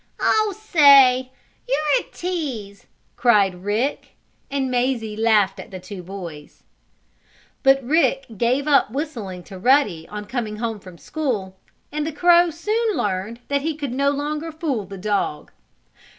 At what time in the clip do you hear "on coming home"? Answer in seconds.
10.09-10.79